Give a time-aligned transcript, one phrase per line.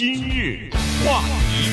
[0.00, 0.70] 今日
[1.04, 1.20] 话
[1.50, 1.70] 题，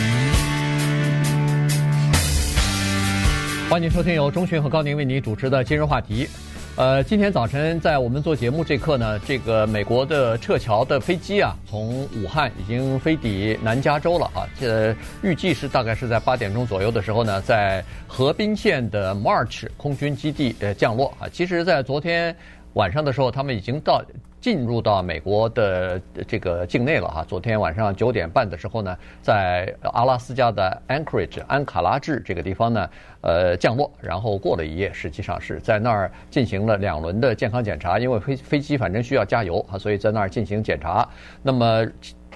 [3.69, 6.27] 欢迎收听由钟迅和高宁为您主持的今日话题。
[6.75, 14.43] 呃，今天早晨在我们做节目这刻呢，这个美国的撤侨的飞机啊，从武汉已经飞抵南加州了啊。
[14.59, 21.29] 这预计是大概是在八点钟左右的时候呢，在河滨县的 March 空军基地呃降落啊。
[21.31, 22.35] 其实，在昨天
[22.73, 24.03] 晚上的时候，他们已经到。
[24.39, 27.25] 进入到美国的这个境内了哈。
[27.27, 32.89] 昨天晚上九点半的时候呢，在阿拉斯加的 Anchorage 安卡拉治这个地方呢，
[33.21, 41.07] 呃降落，然后过了一夜，实际上是在那儿进行了两轮的健康检查，因为飞飞机反正需要加油啊，所以在那儿进行检查。
[41.41, 41.85] 那么。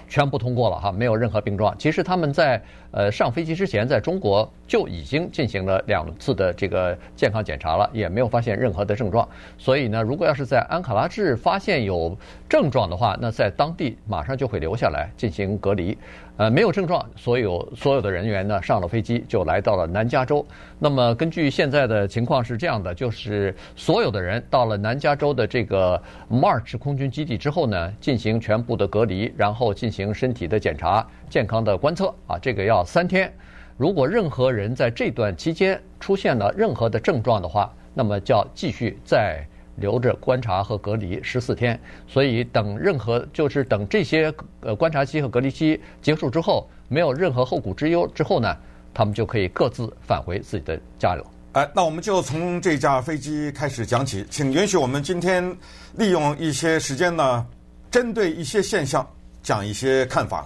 [0.08, 1.74] 全部通过了哈，没有任何病状。
[1.78, 9.28] 其实他们在呃上飞机之前，在中国就已经进行了两次的这个健康检查了，也没有发现任何的症状。
[9.58, 12.16] 所以呢，如果要是在安卡拉治发现有
[12.50, 15.98] 症状的话，那在当地马上就会留下来进行隔离。
[16.38, 20.44] 呃，没有症状，所有所有的人员呢上了飞机就来到了南加州。
[20.80, 33.34] 那么根据现在的情况是这样的，就是所有的人到了南加州的这个 March 空军基地之后呢，进行全部的隔离，然后进行身体的检查、健康的观测啊，这个要三天。
[33.78, 39.46] 如果任何人在这段期间出现了任何的症状的话，那么就要继续再。
[39.78, 48.56] 留着观察和隔离十四天，所以等任何就是等这些呃观察期和隔离期结束之后，没有任何后顾之忧之后呢，
[48.94, 51.26] 他们就可以各自返回自己的家了。
[51.54, 55.58] 哎，那我们就从这架飞机开始讲起，请允许我们今天
[55.94, 57.48] 利用一些时间呢，
[57.90, 59.08] 针对一些现象
[59.42, 60.46] 讲一些看法，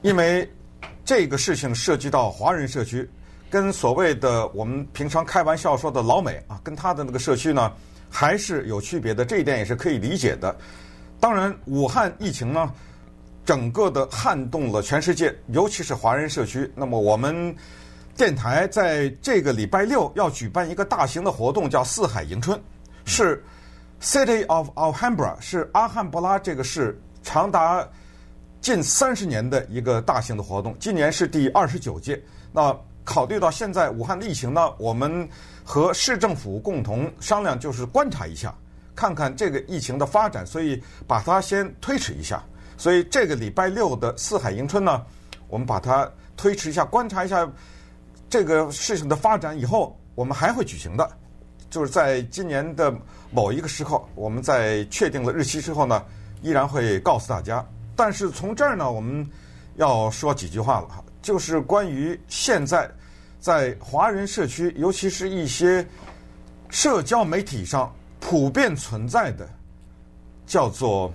[0.00, 0.48] 因为
[1.08, 3.08] 这个事情涉及到华人社区，
[3.48, 7.72] 跟所谓的我们平常开玩笑说的老美啊，跟他的那个社区呢。
[8.10, 10.54] 还是有区别的，这一点也是可以理解的。
[11.20, 12.72] 当然，武汉疫情呢，
[13.44, 16.70] 整个的撼动了全世界，尤其是华人社区。
[16.74, 17.54] 那么，我们
[18.16, 22.58] 电台在这个礼拜六要举办一个大型的活动，叫“四海迎春”，
[23.04, 23.44] 是
[24.00, 27.86] City of Alhambra，是阿汉布拉这个市长达
[28.60, 32.20] 近三十年的一个大型的活动，今年是第二十九届。
[32.52, 35.28] 那考虑到现在武汉的疫情呢，我们。
[35.70, 38.54] 和市政府共同商量，就是观察一下，
[38.96, 42.42] 看看这个疫情的发展，所以把它先推迟一下。
[42.78, 45.04] 所以这个礼拜六的四海迎春呢，
[45.46, 47.46] 我们把它推迟一下，观察一下
[48.30, 51.06] 这个事情的发展以后，我们还会举行的，
[51.68, 52.90] 就是在今年的
[53.30, 56.02] 某一个时候，我们在确定了日期之后呢，
[56.40, 57.62] 依然会告诉大家。
[57.98, 59.28] 但是从这儿呢，我们
[59.74, 62.88] 要说几句话了，就是关于现在。
[63.40, 65.86] 在华人社区，尤其是一些
[66.70, 69.48] 社交媒体上普遍存在的
[70.44, 71.12] 叫做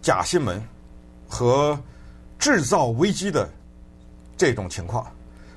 [0.00, 0.62] 假新闻
[1.28, 1.76] 和
[2.38, 3.50] 制造危机的
[4.36, 5.04] 这种情况，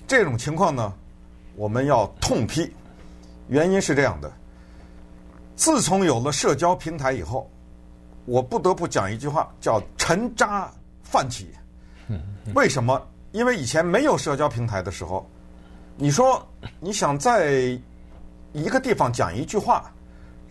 [0.07, 0.91] 这种情况呢，
[1.55, 2.73] 我们要痛批。
[3.47, 4.33] 原因是这样的：
[5.55, 7.47] 自从有了社交平台以后，
[8.27, 10.69] 我不得不讲一句话，叫“沉渣
[11.01, 11.49] 泛起”。
[12.53, 13.01] 为什么？
[13.31, 15.25] 因为以前没有社交平台的时候。
[15.95, 16.45] 你说
[16.81, 17.79] 你想在
[18.51, 19.89] 一个地方讲一句话，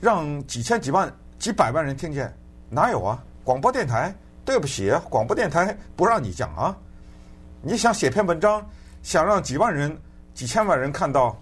[0.00, 2.34] 让几千几万几百万人听见，
[2.70, 3.22] 哪有啊？
[3.44, 4.12] 广播电台，
[4.42, 6.74] 对不起，广播电台不让你讲啊。
[7.60, 8.66] 你想写篇文章，
[9.02, 9.94] 想让几万人、
[10.32, 11.36] 几千万人看到，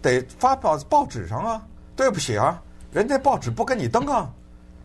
[0.00, 1.60] 得发报报纸上啊。
[1.96, 2.62] 对不起啊，
[2.92, 4.30] 人家报纸不给你登啊，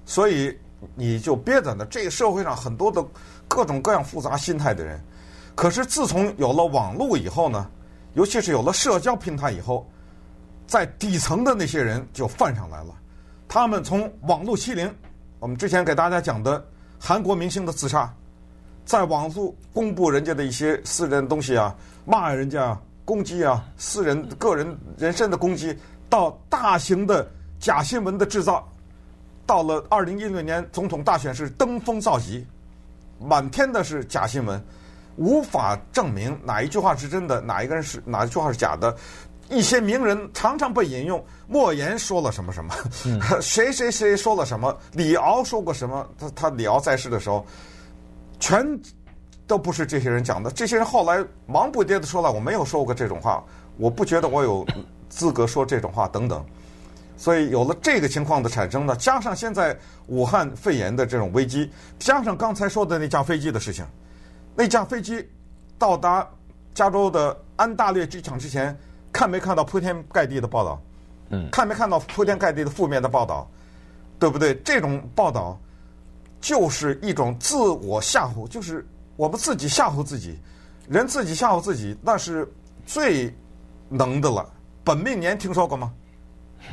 [0.05, 0.57] 所以
[0.95, 1.85] 你就憋在那。
[1.85, 3.05] 这个社会上很多的
[3.47, 4.99] 各种各样复杂心态的人，
[5.55, 7.69] 可是自从有了网络以后呢？
[8.13, 9.89] 尤其是有了社交平台以后，
[10.67, 12.93] 在底层的那些人就犯上来了。
[13.47, 14.93] 他们从网络欺凌，
[15.39, 16.61] 我们之前给大家讲的
[16.99, 18.13] 韩国明星的自杀，
[18.83, 25.77] 在网络公布人家的一些私人东西啊，骂人家啊、攻击啊，私人个人人身的攻击，
[26.09, 27.25] 到大型的
[27.59, 28.67] 假新闻的制造，
[29.51, 32.47] 到了二零一六年总统大选是登峰造极，
[33.19, 34.63] 满天的是假新闻。
[35.17, 38.95] 无法证明哪一句话是真的，哪一个人是哪一句话是假的。
[39.49, 42.73] 一些名人常常被引用，莫言说了什么什么，
[43.43, 46.07] 谁谁谁说了什么，李敖说过什么。
[46.17, 47.45] 他他李敖在世的时候，
[48.39, 48.65] 全
[49.45, 50.49] 都不是这些人讲的。
[50.49, 53.43] 这些人后来忙不迭的说了，我没有说过这种话，
[53.75, 54.65] 我不觉得我有
[55.09, 56.41] 资格说这种话等等。
[57.21, 59.77] 所以有了这个情况的产生呢，加上现在
[60.07, 61.69] 武汉肺炎的这种危机，
[61.99, 63.85] 加上刚才说的那架飞机的事情。
[64.55, 65.23] 那架飞机
[65.77, 66.27] 到达
[66.73, 68.75] 加州的安大略机场之前，
[69.13, 70.81] 看没看到铺天盖地的报道？
[71.29, 73.47] 嗯，看没看到铺天盖地的负面的报道？
[74.17, 74.55] 对不对？
[74.65, 75.61] 这种报道
[76.39, 78.83] 就是一种自我吓唬，就是
[79.15, 80.39] 我们自己吓唬自己，
[80.89, 82.51] 人自己吓唬自己，那是
[82.83, 83.31] 最
[83.89, 84.51] 能的了。
[84.83, 85.93] 本命年听说过吗？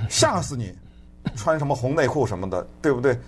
[0.08, 0.74] 吓死你！
[1.36, 3.18] 穿什么红内裤什么的，对不对？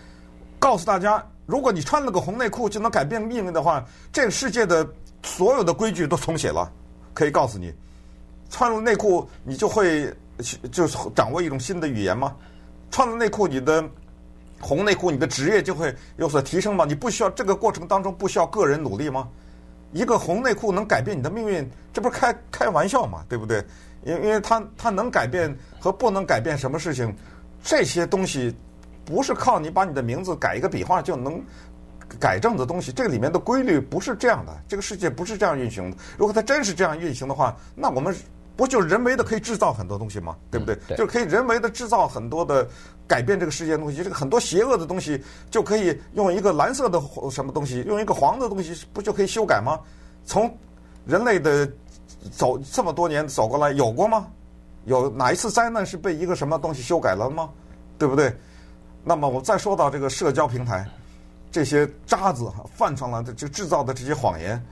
[0.58, 4.88] 告诉大家，如果你穿了个红内裤就能改变命运的话，这个世界的
[5.22, 6.70] 所有的规矩都重写了。
[7.12, 7.74] 可以告诉你，
[8.48, 10.14] 穿了内裤你就会
[10.70, 12.34] 就掌握一种新的语言吗？
[12.90, 13.84] 穿了内裤，你的
[14.60, 16.84] 红内裤，你的职业就会有所提升吗？
[16.86, 19.28] 你不需要这个过程当中不需要个人努力吗？
[19.92, 23.24] 一个红内裤能改变你的命运，这不是开开玩笑吗？
[23.28, 23.62] 对不对？
[24.04, 27.14] 因因为它它能改变和不能改变什么事情。
[27.62, 28.54] 这些东西
[29.04, 31.42] 不是靠你把你的名字改一个笔画就能
[32.18, 35.96] 改正的东西，这个里面的规律不是这样的，这个世界不是这样运行的。
[36.16, 38.16] 如果它真是这样运行的话，那我们
[38.56, 40.36] 不就人为的可以制造很多东西吗？
[40.50, 40.76] 对不对？
[40.96, 42.66] 就是可以人为的制造很多的
[43.06, 44.02] 改变这个世界的东西。
[44.02, 47.00] 这个很多邪恶的东西就可以用一个蓝色的
[47.30, 49.78] 什么东西，用一个黄的东西，不就可以修改吗？
[50.24, 50.50] 从
[51.06, 51.70] 人类的
[52.30, 54.26] 走这么多年走过来，有过吗？
[54.86, 57.50] 有哪一次灾难是被一个什么东西修改了吗？
[57.98, 58.34] 对不对？
[59.04, 60.86] 那么我再说到这个社交平台，
[61.50, 64.62] 这些渣子哈犯上了就制造的这些谎言，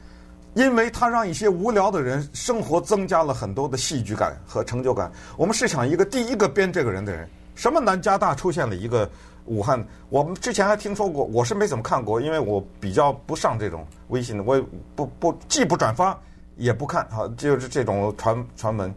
[0.55, 5.11] 因为它让一些无聊的人生活增加了很多的戏剧感和成就感。
[5.37, 9.09] 我们试想一个第一个编这个人的人，什么南加大出现了一个
[9.45, 9.83] 武汉？
[10.09, 14.65] 我们之前还听说过，我是没怎么看过，因为我比较不上这种微信的，我也
[14.95, 16.19] 不不既不转发
[16.59, 18.95] 也不看哈，就是这种传传闻。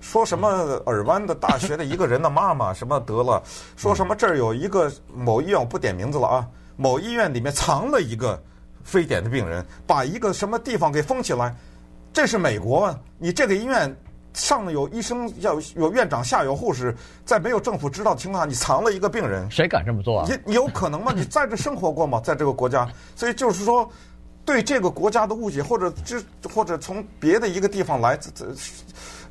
[0.00, 0.48] 说什么
[0.86, 3.42] 尔湾的大学的一个人的妈妈什么得了？
[3.76, 6.46] 说什么这儿有一个某医院，我不点名字了啊，
[6.76, 8.40] 某医院里面藏了一个
[8.84, 11.52] 非典的病人，把一个什么地方给封起来。
[12.12, 13.92] 这是美国，你这个医院
[14.32, 16.94] 上有医生，要有院长，下有护士，
[17.24, 20.28] 在没有政府知道的情况下，你藏了一个病人，谁敢这么做啊？
[20.28, 21.12] 你你有可能吗？
[21.12, 22.20] 你在这生活过吗？
[22.22, 23.88] 在这个国家，所以就是说，
[24.48, 28.46] 对这个国家的误解，或者这或者从别的一个地方来这这。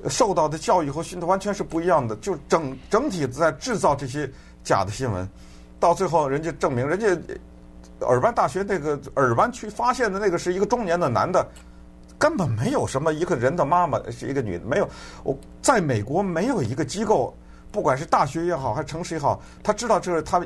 [0.07, 4.29] 受到的教育和熏陶完全是不一样的，就整整体在制造这些
[4.63, 5.27] 假的新闻，
[5.79, 7.07] 到最后人家证明，人家
[8.05, 11.43] 尔湾大学那个尔湾区发现的那个是一个中年的男的，
[12.19, 14.87] 根本没有什么一个人的妈妈是一个女的，没有。
[15.23, 17.35] 我在美国没有一个机构，
[17.71, 20.45] 不管是大学也好，还是城市也好，他知道这是他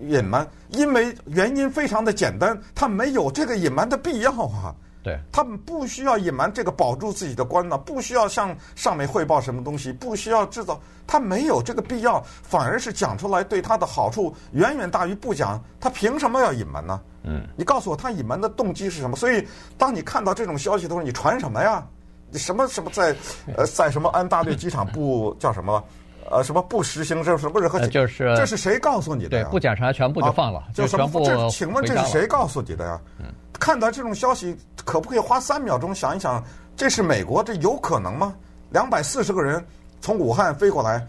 [0.00, 4.74] 隐瞒，因为原因非常的简单，他没有这个隐瞒的必要啊。
[5.04, 17.00] 对，他们不需要隐瞒这个保住自己的官呢，不需要向上面汇报什么东西，不需要制造，他没有这个必要，反而是讲出来对他的好处远远大于不讲，他凭什么要隐瞒呢？
[17.24, 19.16] 嗯，你告诉我他隐瞒的动机是什么？
[19.16, 19.44] 所以
[19.76, 21.84] 当你看到这种消息的时候，你传什么呀？
[22.30, 23.14] 你什么什么在
[23.56, 25.82] 呃在什么安大略机场不叫什么
[26.30, 29.44] 呃什么不实行这什么任何就是这是谁告诉你的呀？
[29.44, 33.00] 对，不检查全部就放了，啊、就全部这请问这是谁告诉你的呀？
[33.18, 33.26] 嗯。
[33.60, 36.42] 看到这种消息，可不可以花三秒钟想一想？
[36.76, 38.34] 这是美国，这有可能吗？
[38.70, 39.64] 两百四十个人
[40.00, 41.06] 从武汉飞过来，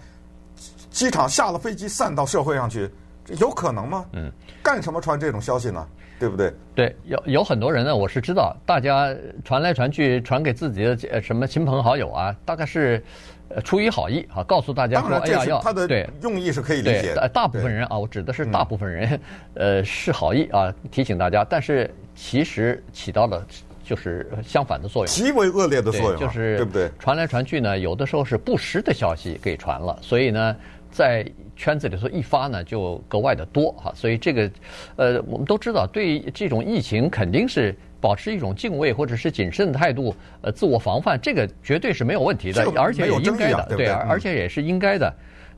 [0.92, 2.88] 机场下了飞机散到社会上去，
[3.26, 4.06] 这有可能吗？
[4.12, 4.32] 嗯，
[4.62, 5.88] 干什么传这种消息呢？
[6.20, 6.54] 对不对？
[6.76, 9.08] 对，有有很多人呢，我是知道，大家
[9.44, 13.04] 传来传去，传给自己的什么亲朋好友啊，大概是。
[13.62, 17.30] 出于好意啊，告诉大家说，哎呀，要他的对用意是可以理解的。
[17.30, 19.20] 大部分人啊，我指的是大部分人，
[19.56, 21.46] 呃，是好意啊，提醒大家。
[21.48, 23.46] 但是其实起到了
[23.84, 26.90] 就是相反的作用，极为恶劣的作用，就是对不对？
[27.00, 30.56] 传来传去呢，有的时候是不实的消息给传了，所以呢，
[30.92, 31.26] 在
[31.56, 33.92] 圈子里头一发呢，就格外的多哈。
[33.96, 34.52] 所以这个，
[34.96, 37.76] 呃，我们都知道，对这种疫情肯定是。
[38.04, 45.14] 保持一种敬畏或者是谨慎的态度，呃，自我防范，这个绝对是没有问题的，而且也应该的，对，而且也是应该的。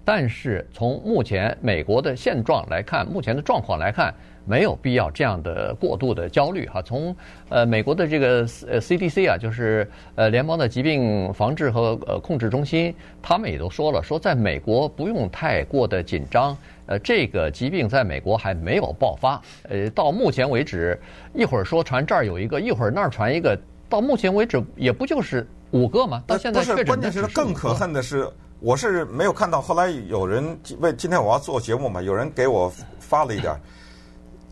[0.07, 4.13] 但是从目前美国的现状来看，目前的状况来看，
[4.45, 6.79] 没有必要这样的过度的焦虑哈。
[6.83, 7.15] 从
[7.49, 16.55] 呃美国的这个呃 CDC 啊，就是呃联邦的疾病防治和呃控制中心，他们也都说了，说在美国不用太过的紧张。
[16.87, 19.41] 呃，这个疾病在美国还没有爆发。
[19.63, 20.99] 呃，到目前为止，
[21.33, 23.57] 一会儿说传这儿有一个，一会儿那儿传一个，
[23.89, 26.23] 到目前为止也不就是五个吗？
[26.27, 26.63] 到现在。
[26.83, 29.61] 关键是更可恨的是，我是没有看到。
[29.61, 33.55] 后来有人为今天我要做节目嘛，有人给我发了一点。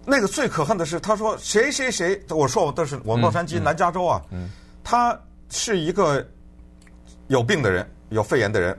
[0.05, 4.21] 那个最可恨的是，他说谁谁谁，我说我都是我洛杉矶南加州啊，
[4.83, 5.17] 他
[5.49, 6.25] 是一个
[7.27, 8.77] 有病的人，有肺炎的人，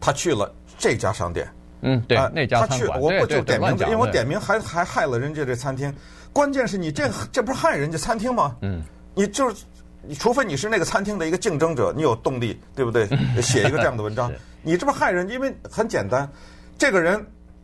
[0.00, 1.46] 他去了这家商店。
[1.82, 5.92] 嗯，对，那家餐馆，我不就点名字，因为我点名还还害了人家这餐厅。
[6.32, 8.56] 关键是你这这不是害人家餐厅吗？
[8.62, 8.82] 嗯，
[9.14, 9.64] 你就是，
[10.00, 13.06] 你除非你是那个餐厅的一个竞争者，你有动力，对不对？
[13.42, 15.28] 写一个这样的文章， 你这不害人？
[15.28, 16.26] 因为很简单，
[16.78, 17.22] 这个人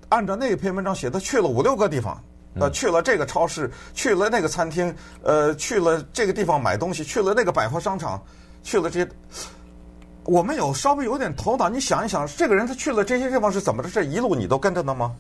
[0.09, 2.23] 按照那篇文章写，他去了五六个地方，
[2.59, 8.21] 呃，去了这个超市，去了那个餐厅，呃，去了这个地方买东西，去了那个百货商场，
[8.65, 9.09] 去了这些。
[10.29, 13.89] 我们有稍微有点头脑，你想一想，这个人他去了这些地方是怎么着？
[13.89, 15.11] 这一路你都跟着呢吗？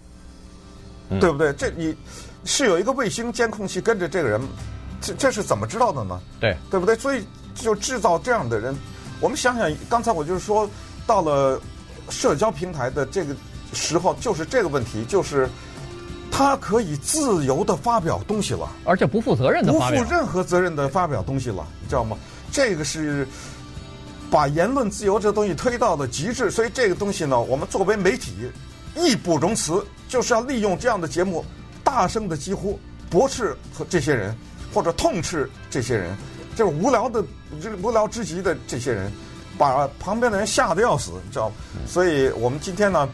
[1.08, 1.50] 嗯、对不对？
[1.54, 1.96] 这你
[2.44, 4.38] 是有一个卫星监控器跟着这个人，
[5.00, 6.20] 这这是怎么知道的呢？
[6.38, 6.94] 对，对不对？
[6.94, 7.24] 所以
[7.54, 8.76] 就制造这样的人。
[9.18, 10.68] 我们想想，刚才我就是说
[11.06, 11.58] 到了
[12.10, 13.34] 社交平台的这个
[13.72, 15.48] 时候，就是这个问题，就是
[16.30, 22.14] 他可以自由的发表东西了，而且不负责任的发表，不负任何责任的发表东西了，你知道吗？
[22.52, 23.26] 这个是。
[24.30, 28.32] 把言论自由这个东西推到了极致，所以这个东西呢，我们作为媒体
[28.94, 31.44] 义不容辞，就是要利用这样的节目，
[31.82, 34.36] 大声的疾呼、驳斥和这些人，
[34.72, 36.16] 或者痛斥这些人，
[36.54, 37.24] 就是无聊的、
[37.82, 39.10] 无聊之极的这些人，
[39.56, 41.54] 把旁边的人吓得要死，你知道吗？
[41.86, 43.08] 所以我们今天呢，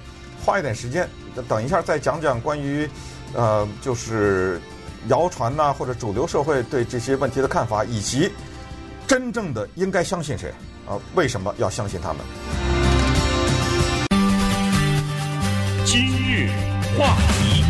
[0.44, 1.08] 花一点时间，
[1.48, 2.88] 等一下再讲讲关于
[3.34, 4.60] 呃，就是
[5.08, 8.30] 谣传呐，或者主流社会对这些问题的看法，以及
[9.06, 10.50] 真正的应该相信谁。
[10.86, 12.20] 啊，为什么要相信他们？
[15.84, 16.48] 今日
[16.98, 17.62] 话题，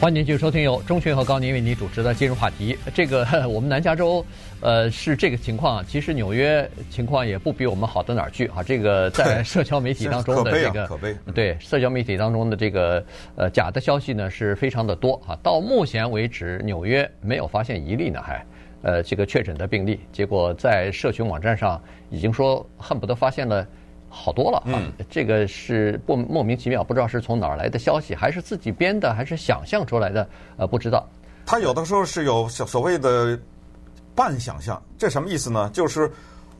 [0.00, 2.76] 欢迎您继续收听由钟迅和高宁为您主持的今日话题。
[2.94, 4.24] 这个 我们南加州，
[4.60, 5.84] 呃，是这个情况。
[5.86, 8.62] 其实纽约情况也不比我们好到哪儿去啊。
[8.62, 13.04] 这个在社交媒体当中的这个，可悲，对社交媒体当中的这个
[13.36, 15.38] 呃假的消息呢是非常的多啊。
[15.42, 18.44] 到目前为止，纽约没有发现一例呢，还。
[18.82, 21.80] 呃，这个确诊的病例，结果在社群网站上
[22.10, 23.66] 已经说恨不得发现了
[24.08, 24.80] 好多了啊！
[25.10, 30.28] 这个是不莫名其妙，不知道是从哪儿来的消息，还是自己编的，还是想象出来的？
[30.56, 31.08] 呃，不知道。
[31.44, 33.38] 他有的时候是有所所谓的
[34.14, 35.68] 半想象，这什么意思呢？
[35.72, 36.10] 就是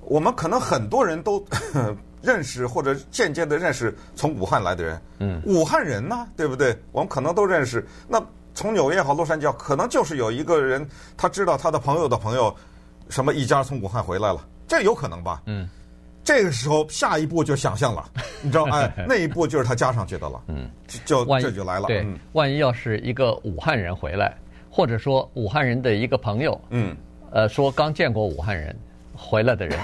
[0.03, 1.45] 我们可能很多人都
[2.23, 6.77] 认识或者间接的认识从武汉来的人，嗯，武汉人呢，对不对？
[6.91, 8.21] 我们可能都认识那。
[8.57, 10.85] 从纽约也好，洛杉矶好，可能就是有一个人，
[11.15, 12.53] 他知道他的朋友的朋友，
[13.11, 15.43] 什么一家从武汉回来了，这有可能吧？
[15.45, 15.69] 嗯，
[16.25, 18.11] 这个时候下一步就想象了，
[18.41, 20.41] 你知道哎，那一步就是他加上去的了。
[20.49, 20.71] 嗯，
[21.05, 21.87] 就这就来了。
[21.87, 24.35] 对，万一要是一个武汉人回来，
[24.71, 26.97] 或者说武汉人的一个朋友，嗯，
[27.31, 28.75] 呃，说刚见过武汉人
[29.15, 29.79] 回来的人。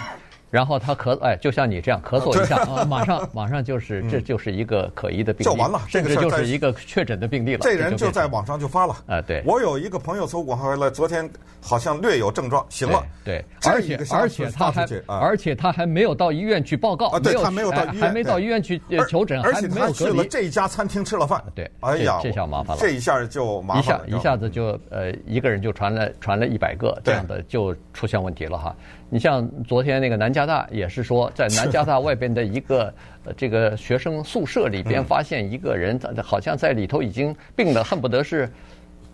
[0.53, 7.61] 然后他咳，哎，就像你这样咳嗽一下啊，马上 马上就是，这就是一个可疑的病例，就完了，甚至就是一个确诊的病例了。
[7.63, 9.43] 这人就在网上就发了，啊，对。
[9.47, 11.27] 我有一个朋友从武汉回来，昨天
[11.63, 13.03] 好像略有症状，行了。
[13.25, 18.79] 对，而且而且他还而且他还没有到医院去报告，啊，对他没有到医院，还没到医院去
[19.09, 21.43] 求诊，而且他去了这家餐厅吃了饭。
[21.55, 28.77] 对，哎呀，这下麻烦了，这一下就麻烦了，一下一下子就呃一个人就传了传了一百个，这样的就出现问题了哈。
[29.13, 32.85] 你像昨天那个南加大也是说，在南加大外边的一个
[33.27, 38.51] 呃这个学生宿舍里边发现一个人，好像在里头已经病了，恨不得是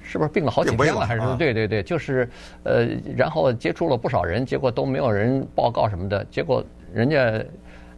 [0.00, 2.30] 是不是病了好几天了，还是对对对，就是
[2.62, 2.86] 呃，
[3.16, 6.64] 然后接触了不少人，结果都没有人报告什么的，结果
[6.94, 7.44] 人家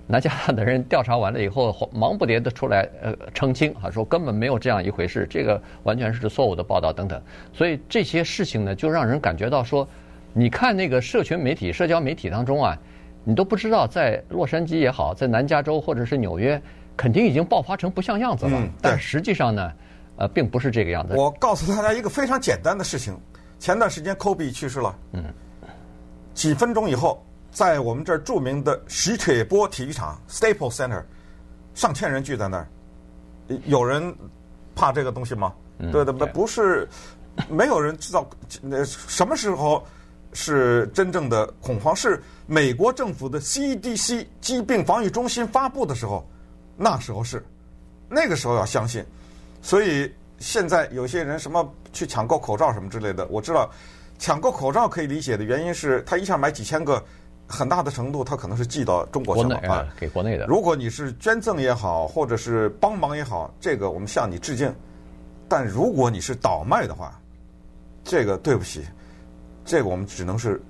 [0.07, 7.21] 南加大的人调查完了以后，忙不迭的出来呃澄清啊，说根本没有这样一回事，这个完全是错误的报道等等，
[7.53, 9.87] 所以这些事情呢，就让人感觉到说。
[10.33, 12.77] 你看那个社群媒体、社交媒体当中啊，
[13.25, 16.61] 你都不知道在洛杉矶也好，在南加州或者是纽约，
[16.97, 18.53] 肯定已经爆发成不像样子了。
[18.55, 19.73] 嗯，但实际上呢，
[20.17, 21.15] 呃，并不是这个样子。
[21.17, 23.19] 我告诉大家一个非常简单的事情：
[23.59, 24.97] 前段时间科比去世了。
[25.13, 25.25] 嗯。
[26.33, 31.03] 几分钟以后，在我们这儿著名的史铁波体育场 （Staples Center），
[31.75, 32.69] 上千人聚在那儿，
[33.67, 34.15] 有人
[34.77, 35.53] 怕这个东西吗？
[35.79, 36.89] 嗯，对的，不不是，
[37.49, 38.25] 没有人知道
[38.63, 39.85] 那什么时候。
[40.33, 46.29] 是真正的恐慌，是美国政府的 CDC 疾病防御中心发布的时候，
[46.77, 47.45] 那时候是，
[48.09, 49.05] 那个时候要相信。
[49.63, 53.71] 所以现在有些人什么去抢购口罩什么之类的，我知道
[54.19, 57.03] 抢购口罩可以理解的原因是他一下买几千个，
[57.47, 60.47] 很大的程度他可能是寄到中国去啊，给国内的。
[60.47, 64.73] 如果你是捐赠也好，或者是帮忙也好，这个我们向你致敬。
[65.49, 67.21] 但如果你是倒卖的话，
[68.05, 68.85] 这个对不起。
[69.71, 70.61] 这个我们只能是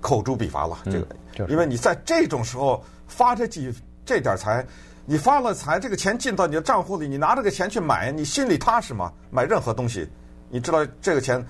[0.00, 0.78] 口诛笔伐了。
[0.86, 3.70] 这个，因为你在这种时候发这几
[4.02, 4.66] 这点财，
[5.04, 9.12] 你发了财，这个钱进到你的账户里，你拿这个钱去买，你心里踏实吗？
[9.30, 10.08] 买任何东西，
[10.48, 11.44] 你知道这个钱，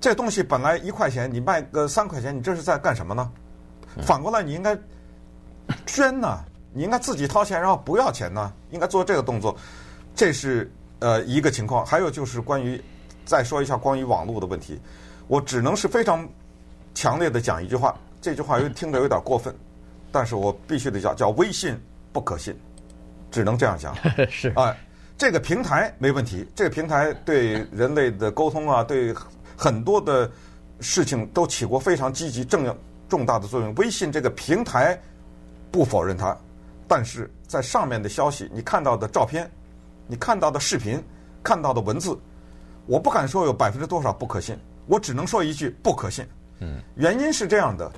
[0.00, 3.30] 这东西本来一块钱，你卖个三块钱，你这是在干什么呢？
[4.02, 4.76] 反过来，你应该
[5.86, 6.40] 捐呢，
[6.72, 9.56] 你应该自己掏钱，然后不要钱呢，应该做这个动作。
[10.12, 10.68] 这是
[10.98, 11.86] 呃一个情况。
[11.86, 12.82] 还有就是关于
[13.24, 14.80] 再说一下关于网络的问题。
[15.28, 16.28] 我只能是非常
[16.94, 19.54] 强烈的讲一句话，这句话又听着有点过分，
[20.12, 21.78] 但是我必须得讲，叫微信
[22.12, 22.54] 不可信，
[23.30, 23.94] 只能这样讲。
[24.30, 24.76] 是，哎，
[25.18, 29.14] 这个平台没问题，这个平台对人类的沟通啊，对
[29.56, 30.30] 很多的
[30.80, 32.74] 事情都起过非常积极、正
[33.08, 33.74] 重大的作用。
[33.76, 34.98] 微信这个平台
[35.70, 36.36] 不否认它，
[36.86, 39.50] 但是在上面的消息，你看到的照片，
[40.06, 41.02] 你看到的视频，
[41.42, 42.18] 看到的文字，
[42.86, 46.24] 我不敢说有百分之多少不可信，我只能说一句不可信。
[46.60, 47.90] 嗯，原因是这样的。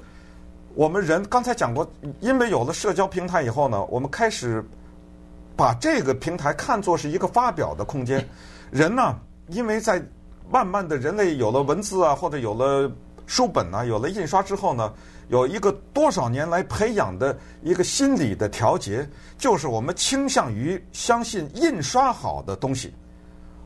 [0.75, 1.89] 我们人刚才讲过，
[2.21, 4.65] 因为有了社交平台以后呢，我们开始
[5.57, 8.27] 把这个平台看作是一个发表的空间。
[8.71, 9.19] 人呢，
[9.49, 10.03] 因为在
[10.51, 12.91] 慢慢的人类有了文字啊，或者有了
[13.27, 14.93] 书本啊，有了印刷之后呢，
[15.29, 22.93] 有一个多少年来培养的一个心理的调节，就是我们倾向于相信印刷好的东西。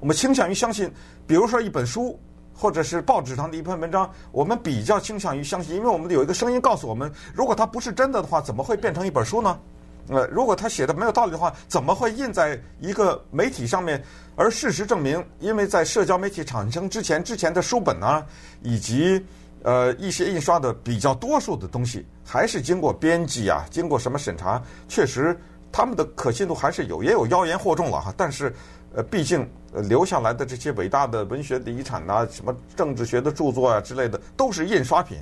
[0.00, 0.90] 我们倾向于相信，
[1.26, 2.18] 比如说一本书。
[2.62, 9.58] 或者是报纸上的一篇文章，我们比较倾向于相信，因为我们有一个声音告诉我们，如果它不是真的的话，怎么会变成一本书呢？
[10.06, 14.00] 呃，如果他写的没有道理的话，怎么会印在一个媒体上面？
[14.36, 18.24] 而事实证明，因为在社交媒体产生之前，之前的书本啊，
[18.62, 19.20] 以及
[19.64, 25.36] 呃一些印刷的比较多数的东西，还是经过编辑啊，经过什么审查，确实
[25.72, 28.14] 他们的可信度还是有，也有妖言惑众了哈。
[28.16, 28.54] 但是。
[28.94, 35.18] 呃，毕竟呃留下来的这些伟大的文学的遗产呐，什么政治学的著作啊之类的，都是印刷品。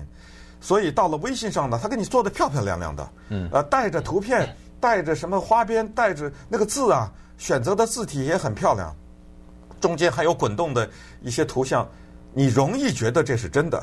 [0.60, 8.94] 所以到了微信上呢，他给你做的漂漂亮亮的，嗯，呃，带着图片，带着什么花边，带着那个字啊，选择的字体也很漂亮，
[9.80, 10.86] 中间还有滚动的
[11.22, 11.88] 一些图像，
[12.34, 13.82] 你容易觉得这是真的。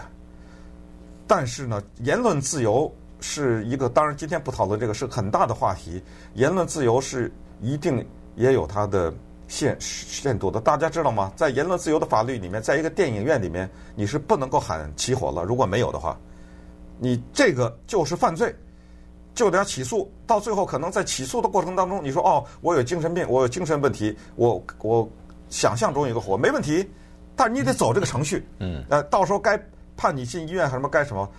[1.25, 6.03] 但是呢，言论自由是一个，当然今天不讨论这个是很大的话题。
[6.35, 9.13] 言论自由是一定也有它的。
[9.47, 11.31] 限限度的，大家知道吗？
[11.35, 15.43] 在言论自由的法律里面，在一个电影院里面，你是不能够喊起火了。
[15.43, 16.17] 如果没有的话，
[16.99, 18.53] 你这个就是犯罪，
[19.33, 20.11] 就得要起诉。
[20.25, 25.09] 到最后，可能在起诉的过程当中，你说哦，我有精神病，我有精神问题，我我
[25.49, 26.87] 想象中有个火，没问题。
[27.35, 29.57] 但是你得走这个程序，嗯，呃，到时候该
[29.95, 31.29] 判你进医院还是什么该什么。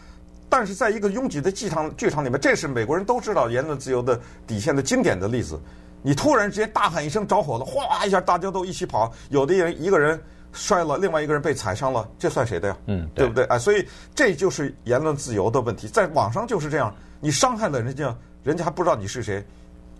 [0.49, 5.61] 但是在一个拥挤的剧场剧场里面，这是美国人都知道言论自由的底线的经典的例子。
[6.03, 10.21] 你突然之间大喊一声着火了，哗一下大家都一起跑，有的人一个人
[10.53, 12.77] 摔了，另外一个人被踩伤了，这算谁的呀？
[12.87, 13.45] 嗯，对，对不对？
[13.47, 19.45] 啊，所以这就是言论自由的问题，在网上就是这样，你伤害了人家，人家还不知道你是谁。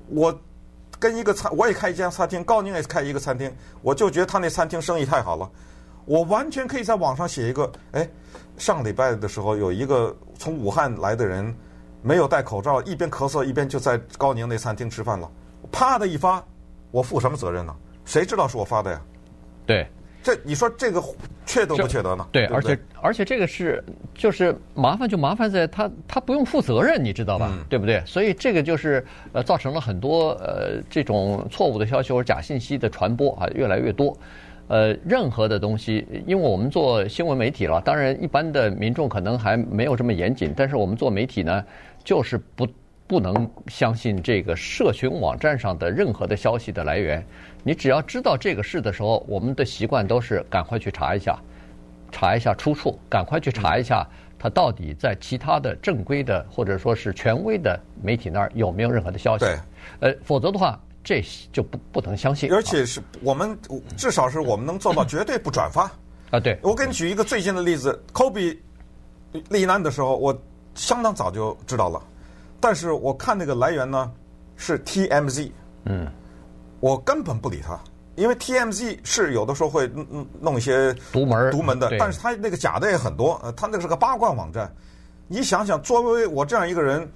[0.09, 0.37] 我
[0.99, 5.51] 跟一个餐，我也开一家餐厅，高宁也开一个餐厅，我就觉得他那餐厅生意太好了，
[6.07, 8.09] 我完全可以在网上写一个，哎，
[8.57, 11.55] 上礼拜的时候有一个从武汉来的人，
[12.03, 15.31] 没有戴口罩，一边咳嗽一边就在高宁那餐厅吃饭了。
[15.71, 16.44] 啪的一发，
[16.90, 17.75] 我负什么责任呢？
[18.05, 19.01] 谁知道是我发的呀？
[19.66, 19.87] 对，
[20.23, 21.03] 这你说这个
[21.44, 22.27] 缺德不缺德呢？
[22.33, 27.51] 对，对对，而且而且这个是就是麻烦就麻烦在他他不用负责任，你知道吧？
[27.53, 28.03] 嗯、对不对？
[28.07, 34.16] 所以这个就是呃造成了很多呃这种错误的消息或者假信息的传播啊越来越多。
[34.68, 41.62] 呃，任何的东西，因为我们做新闻媒体了，当然一般的民众可能还没有这么严谨，但是我们做媒体呢，
[42.03, 42.66] 就是不。
[43.09, 47.27] 不能相信这个社群网站上的任何的消息的来源。
[47.64, 51.37] 你只要知道这个事的时候，我们的习惯都是赶快去查一下，
[52.12, 54.07] 查一下出处，赶快去查一下
[54.38, 59.44] 它到底在其他的正规的或者说是权威的媒体那儿有没有任何的消息。
[59.47, 59.59] 对，
[60.01, 62.53] 呃，否则的话，这就不不能相信。
[62.53, 63.59] 而且是我们
[63.97, 65.90] 至少是我们能做到绝对不转发。
[66.31, 66.59] 啊，对。
[66.62, 68.61] 我给你举一个最近的例子，科比
[69.49, 70.38] 罹难的时候，我
[70.75, 72.03] 相当早就知道了。
[72.61, 74.11] 但是我看那个来源呢，
[74.57, 75.51] 是 TMZ，
[75.85, 76.07] 嗯，
[76.81, 77.79] 我根本不理他，
[78.16, 84.73] 因为 TMZ 是有的时候会弄弄一些独门独门的，但是他那个假的也很多，呃，他那个是个八卦网站。
[85.29, 87.09] 你想想，作为我这样一个人，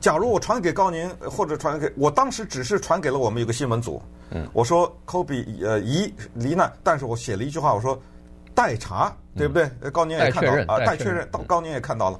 [0.00, 8.00] 假如我传给高宁，或者传给我当时只是传给了我们有个新闻组，嗯，我说科比呃疑罹难，但是我写了一句话，我说
[8.54, 9.68] 待查，对不对？
[9.90, 12.18] 高宁也看到啊，待确认，到高宁也看到了。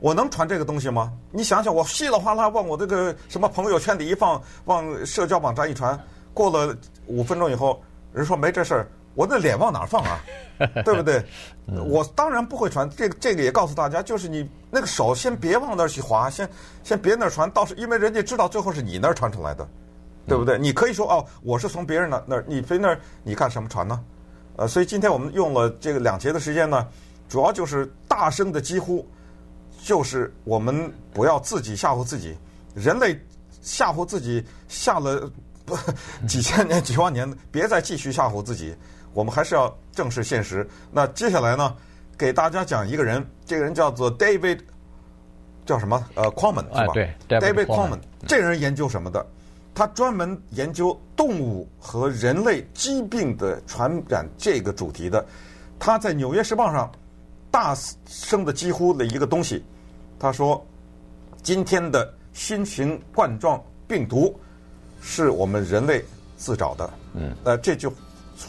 [0.00, 1.12] 我能传这个东西吗？
[1.30, 5.98] 你想想，我稀里哗啦往我这个什么朋友圈里一放，往社交网站一传，
[6.32, 6.74] 过了
[7.06, 7.82] 五分钟以后，
[8.12, 10.18] 人说没这事儿，我那脸往哪儿放啊？
[10.84, 11.22] 对不对？
[11.86, 12.88] 我当然不会传。
[12.90, 16.48] 这个这个也告诉大家，就是你那个手先别往那儿去滑，先
[16.82, 19.68] 先别那儿传，倒是因为人家知道最后是你那儿传出来的，
[20.26, 20.58] 对不对？
[20.58, 24.02] 你可以说哦，我是从别人那那儿，你飞那儿，你干什么传呢？
[24.56, 26.86] 呃，所以今天我们用了这个两节的时间呢，
[27.28, 29.06] 主要就是大声的疾呼。
[29.82, 32.36] 就是我们不要自己吓唬自己，
[32.74, 33.18] 人类
[33.62, 35.30] 吓唬自己吓了
[35.64, 35.76] 不
[36.26, 38.74] 几千年、几万年，别再继续吓唬自己。
[39.12, 40.68] 我们还是要正视现实。
[40.92, 41.74] 那接下来呢，
[42.16, 44.60] 给大家讲一个人，这个人叫做 David，
[45.66, 46.04] 叫什么？
[46.14, 46.92] 呃，Quammen 是吧？
[46.94, 47.98] 对，David Quammen。
[48.26, 49.26] 这人研究什么的？
[49.74, 55.24] 他专门研究动物和人类疾病的传染这个主题的。
[55.78, 56.90] 他在《纽约时报》上
[57.50, 59.64] 大声的几乎的一个东西，
[60.18, 60.64] 他说
[61.42, 64.38] ：“今天的新型冠状病毒
[65.00, 66.04] 是我们人类
[66.36, 67.88] 自找的。”嗯，呃，这句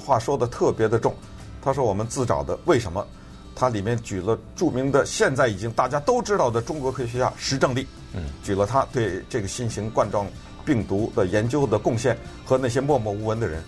[0.06, 1.16] 话说的特别的重。
[1.62, 3.06] 他说：“我们自找的，为什么？”
[3.54, 10.26] 他里面举了著名的、现在已经大家都知道的中国科学家石正丽，嗯，举了他对这个新型冠状
[10.66, 13.62] 病毒的研究的贡献和那些默默无闻的人。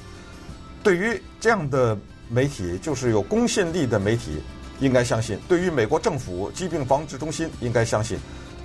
[0.82, 1.98] 对于这样的
[2.30, 4.42] 媒体，就是有公信力的媒体，
[4.84, 8.18] 应该相信；对于美国政府疾病防治中心，应该相信。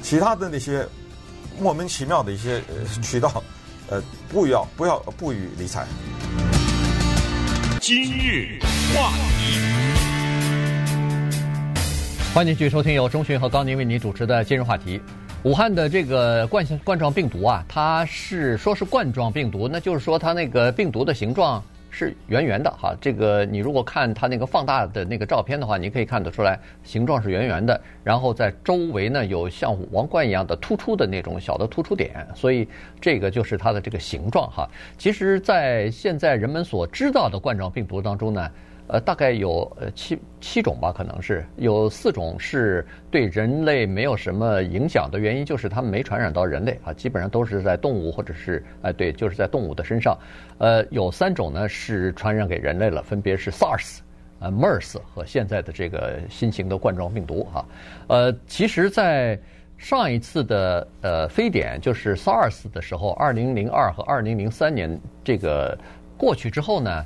[0.02, 0.84] 其他的那些
[1.60, 2.60] 莫名其妙的一些
[3.00, 3.42] 渠道，
[3.88, 5.86] 呃，不要不要不予理睬。
[7.80, 8.58] 今日
[8.92, 9.60] 话题。
[12.34, 15.00] 欢迎继续收听由钟迅和高宁为您主持的今日话题。
[15.44, 22.94] 武汉的这个冠冠状病毒啊，它是说是冠状病毒，那就是说它那个病毒的形状是圆圆的哈。
[23.00, 32.68] 这个你如果看它那个放大的那个照片的话，你可以看得出来形状是圆圆的，然后在周围呢有像王冠一样的突出的那种小的突出点，所以
[33.00, 34.68] 这个就是它的这个形状哈。
[34.96, 38.50] 其实，在现在人们所知道的冠状病毒当中呢。
[38.88, 50.16] 呃，大概有呃七七种吧，可能是有四种是对人类没有什么影响的原因，就是它们没传染到人类啊，基本上都是在动物或者是哎对，就是在动物的身上。
[50.56, 53.98] 呃，有三种呢是传染给人类了，分别是 SARS、
[54.38, 57.62] 呃 MERS 和现在的这个新型的冠状病毒哈。
[58.06, 59.38] 呃，其实，在
[59.76, 65.76] 上一次的呃非典就是 SARS 的时候，二零零二和二零零三年这个
[66.16, 67.04] 过去之后呢。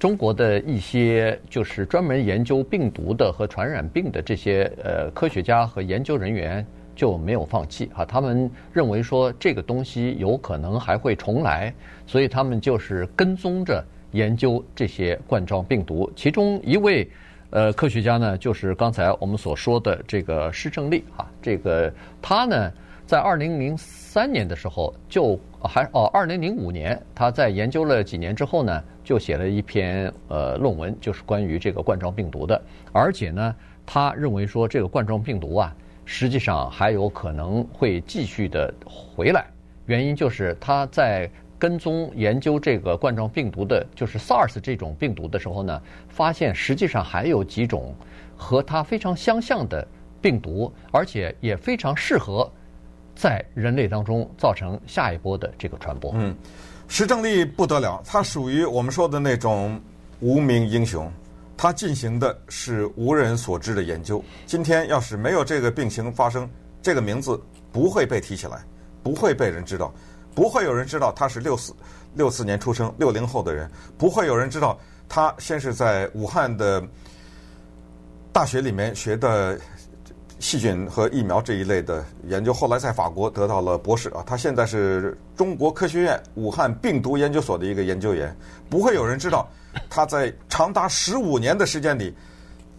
[0.00, 11.72] 中国的一些就是专门研究病毒的和传染病的这些呃科学家和研究人员就没有放弃啊，他们认为说这个东西有可能还会重来，
[12.06, 16.10] 所以他们就是跟踪着研究这些冠状病毒。
[16.16, 17.06] 其中一位
[17.50, 22.72] 呃科学家呢，就是刚才我们所说的这个施正利啊，这个他呢
[23.10, 28.84] 在二零零三年的时候就还哦二零零五年他在研究了几年之后呢。
[29.02, 32.62] 就写了一篇呃论文，就是关于这个冠状病毒的。
[32.92, 39.44] 而且呢，他认为说这个冠状病毒啊，实际上还有可能会继续的回来。
[39.86, 47.92] 原因就是他在跟踪研究这个冠状病毒的，就是 SARS 这种病毒的时候呢，发现实际上还有几种
[48.36, 49.84] 和它非常相像的
[50.20, 52.48] 病毒，而且也非常适合
[53.20, 56.10] 在人类当中造成下一波的这个传播。
[56.14, 56.34] 嗯。
[56.88, 59.80] 石正丽不得了，他属于我们说的那种
[60.18, 61.08] 无名英雄，
[61.56, 64.24] 他进行的是无人所知的研究。
[64.44, 66.50] 今天要是没有这个病情发生，
[66.82, 68.64] 这个名字不会被提起来，
[69.04, 69.94] 不会被人知道，
[70.34, 71.72] 不会有人知道他是六四
[72.14, 74.76] 六四年出生六零后的人，不会有人知道
[75.08, 76.82] 他先是在武汉的
[78.32, 79.60] 大学里面学的。
[80.40, 84.24] 细菌和疫苗这一类的研究，后来在法国得到了博士啊。
[84.26, 88.34] 他现在是中国科学院武汉病毒研究所的一个研究员。
[88.70, 89.46] 不会有人知道，
[89.90, 92.16] 他在长达十五年的时间里，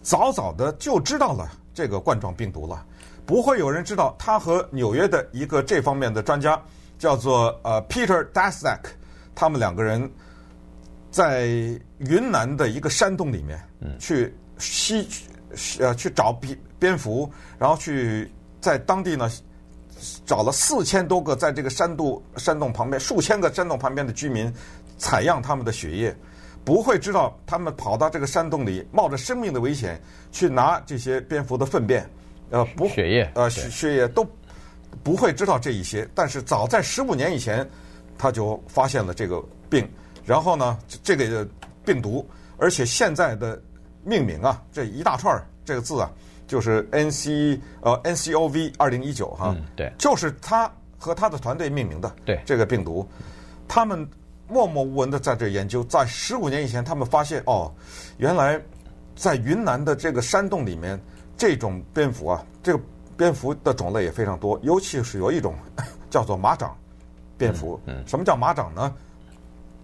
[0.02, 2.84] 早早的就知道了这个冠状病毒了。
[3.24, 6.60] 不会有人知道，他和纽约的一个这方面的专家
[6.98, 8.80] 叫做呃 Peter Daszak，
[9.36, 10.10] 他们两个人
[11.12, 11.46] 在
[11.98, 13.62] 云南的一个山洞里面
[14.00, 15.06] 去吸
[15.78, 16.58] 呃去找病。
[16.82, 18.28] 蝙蝠，然后去
[18.60, 19.30] 在当地呢
[20.26, 24.52] 找了四千多个在这个山洞山洞旁边数千个山洞旁边的居民，
[24.98, 26.12] 采样他们的血液，
[26.64, 32.04] 不会知道他们跑到这个山洞里，冒着生命的危险去拿这些蝙蝠的粪便，
[32.50, 34.26] 呃，不血液，呃血血液都
[35.04, 36.08] 不会知道这一些。
[36.16, 37.64] 但是早在十五年以前，
[38.18, 39.40] 他就发现了这个
[39.70, 39.88] 病，
[40.24, 41.46] 然后呢，这个
[41.84, 43.62] 病毒，而且现在的
[44.02, 46.10] 命名啊，这一大串这个字啊。
[46.52, 53.08] 就是 N C 呃 N C O V 二零一九哈，对，就是他和他的团队命名的，对这个病毒，
[53.66, 54.06] 他们
[54.48, 57.72] 默默无闻的在这研究，在十五年以前，他们发现哦，
[58.18, 58.60] 原来
[59.16, 61.00] 在云南的这个山洞里面，
[61.38, 62.84] 这种蝙蝠啊，这个
[63.16, 65.54] 蝙蝠的种类也非常多，尤其是有一种
[66.10, 66.76] 叫做马掌
[67.38, 67.80] 蝙蝠。
[67.86, 68.94] 嗯，什么叫马掌呢？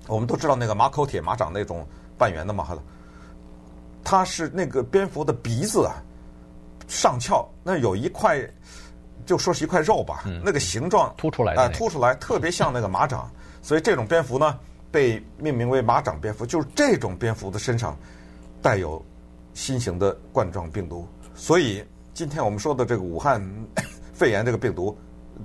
[0.07, 1.87] 我们都知道那个马口铁马掌那种
[2.19, 2.79] 半圆的嘛，
[4.05, 6.05] 它是那个蝙蝠的鼻子啊。
[6.89, 8.41] 上翘，那有一块，
[9.25, 13.31] 就说是一块肉吧，嗯、那个形状凸出来的，哎，凸出来，特别像那个马掌，
[13.63, 14.59] 所以这种蝙蝠呢，
[14.91, 17.97] 被命名为马掌蝙蝠，就是这种蝙蝠的身上
[18.63, 19.05] 带有
[19.55, 23.41] 新型的冠状病毒，所以今天我们说的这个武汉
[24.15, 24.97] 肺炎这个病毒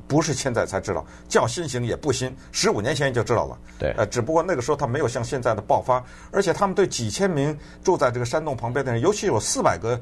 [0.08, 3.60] 不是现在才知道，叫新型也不新，十五年前就知道了。
[3.77, 9.99] 对，呃，只不过那个时候它没有像现在的爆发，而且他们对几千名住在这个山洞旁边的人，尤其有四百个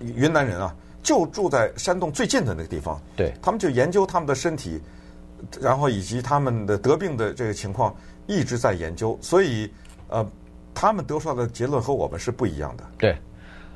[0.00, 3.00] 云南人啊，就住在山洞最近的那个地方。
[3.16, 4.80] 对，他们就研究他们的身体，
[5.60, 7.94] 然后以及他们的得病的这个情况
[8.26, 9.70] 一直在研究，所以
[10.08, 10.26] 呃，
[10.74, 12.84] 他们得出来的结论和我们是不一样的。
[12.98, 13.16] 对。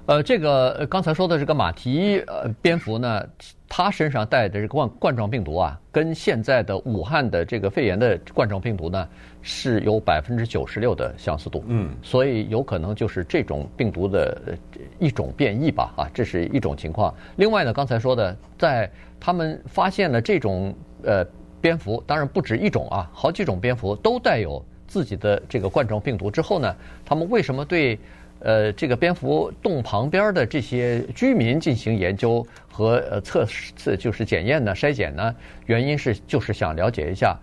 [0.04, 3.24] 呃，这个刚才说的这个马蹄呃蝙蝠呢，
[3.68, 9.08] 它身上带的这个冠冠状病毒啊，跟现在的武汉的这个肺炎的冠状病毒呢，
[9.42, 11.62] 是有百分之九十六的相似度。
[11.66, 14.56] 嗯，所以有可能就是这种病毒的
[14.98, 17.14] 一种变异吧，啊，这是一种情况。
[17.36, 21.22] 另外呢，刚才说的，在他们发现了这种呃
[21.60, 26.74] 蝙蝠，当然不止一种啊，好几种蝙蝠都带有自己的这个冠状病毒之后呢，
[27.04, 27.98] 他们为什么对？
[28.44, 35.32] 呃，这个蝙蝠洞旁边的这些居民进行研究和呃测试，就是检验呢、筛检呢，
[35.66, 37.38] 原因是就是想了解一下，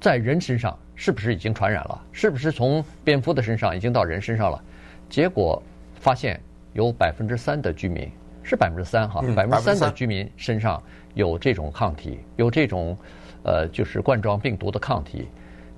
[0.00, 4.60] 在人身上是不是已经传染了，是不是从蝙蝠的身上已经到人身上了？
[5.08, 5.62] 结果
[5.94, 6.40] 发现
[6.72, 8.10] 有百分之三的居民
[8.42, 10.82] 是百分之三哈，百分之三的居民身上
[11.14, 12.98] 有这种抗体，有这种
[13.44, 15.28] 呃就是冠状病毒的抗体，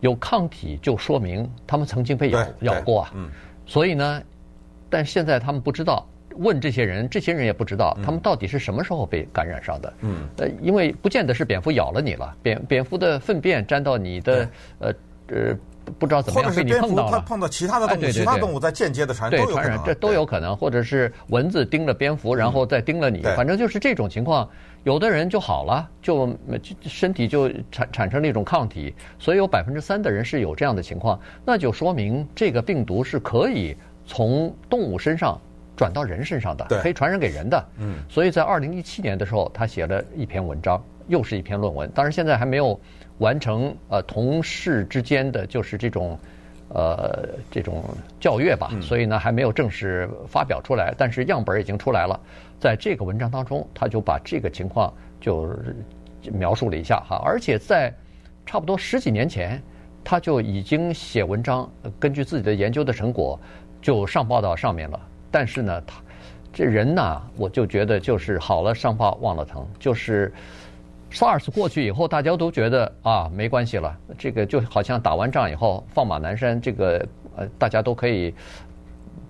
[0.00, 3.28] 有抗体就说明他们曾经被咬咬过啊，嗯，
[3.66, 4.22] 所以呢。
[4.90, 9.92] 但现在他们不知道，问这些人，这些人也不知道他们到底是什么时候被感染上的。
[10.00, 14.90] 嗯，呃，因为不见得是蝙蝠咬了你了，蝙蝙蝠的粪便沾到你的，呃
[15.28, 15.56] 呃，
[15.98, 17.20] 不知道怎么样被你碰到了。
[17.20, 20.56] 碰到其他的动物，其他动物在间接的传染，对传染，这都有可能。
[20.56, 24.48] 或者是蚊子叮了蝙蝠，然后再叮了你，反正就是这种情况。
[24.84, 26.36] 有的人就好了，就
[26.82, 33.76] 身体就产产生了一种抗体，所以有百分之三的人是有这样的情况，那就说明这个病毒是可以。
[34.10, 35.38] 从动物身上
[35.76, 37.62] 转到人身上的，可以传染给人的。
[37.76, 41.90] 嗯，所以在二零一七年的时候，他写了一篇文章，又是一篇论文。
[41.94, 42.80] 当然现在还没有
[43.18, 46.18] 完成呃同事之间的就是这种
[46.68, 47.84] 呃这种
[48.18, 50.94] 教阅吧，所以呢还没有正式发表出来。
[50.96, 52.18] 但是样本已经出来了，
[52.58, 55.48] 在这个文章当中，他就把这个情况就
[56.32, 57.92] 描述了一下哈，而且在
[58.46, 59.62] 差不多十几年前，
[60.02, 63.38] 他就已经写文章，根据自己的研究的成果。
[63.80, 65.00] 就上报到上面了，
[65.30, 66.02] 但是呢，他
[66.52, 70.32] 这人呐，我就觉得就是好了伤疤忘了疼，就是
[71.10, 78.34] SARS 过去以后，大家都觉得啊没关系了，这个就好像打完仗以后放马南山，这个呃大家都可以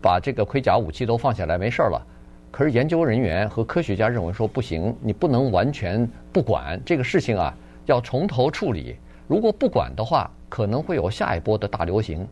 [0.03, 2.05] 把这个盔甲武器都放下来没事了。
[2.51, 7.55] 可是研究人员和科学家认为说不行，你不能完全不管这个事情啊，
[7.87, 8.97] 要从头处理。
[9.29, 12.27] 如果不管的话，可能会有下一波的大流行。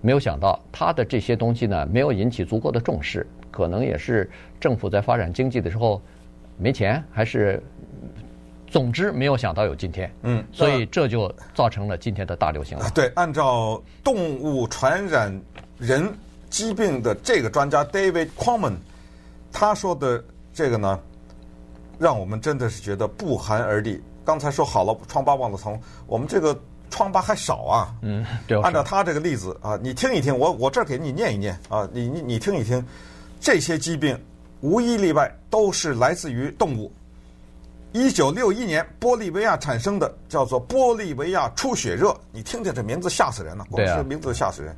[0.00, 4.28] 没有想到他的这些东西呢，没有引起足够的重视，可能也是
[4.60, 6.02] 政府在发展经济的时候
[6.56, 7.62] 没钱，还是
[8.70, 10.12] 总之没有想到有今天。
[10.22, 12.90] 嗯，所以这就造成了今天的大流行了。
[12.94, 15.32] 对，按照动物传染
[15.78, 16.08] 人
[16.50, 18.76] 疾病的这个专家 David Quammen
[19.52, 21.00] 他说的这个呢，
[21.98, 24.00] 让我们真的是觉得不寒而栗。
[24.24, 26.58] 刚才说好了，疮疤忘了疼，我们这个。
[26.90, 28.58] 疮疤还少啊，嗯，对。
[28.62, 32.82] 按照他这个例子啊，你听一听，我我这儿给你念一念啊，你你你听一听，
[33.38, 34.18] 这些疾病
[34.62, 36.90] 无一例外都是来自于动物。
[37.92, 44.76] 一九六一年，玻利维亚产生的叫做玻利维亚出血热，你听听这名字吓死人了，光是名字吓死人。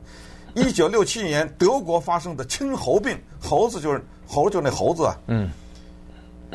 [0.54, 5.16] 一九六七年，德国发生的青猴病，猴子就是猴，就是那猴子啊。
[5.26, 5.50] 嗯。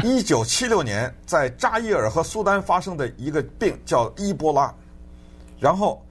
[0.04, 4.74] 一九七六年，在扎伊尔和苏丹发生的一个病叫伊波拉。
[5.58, 6.06] 然后，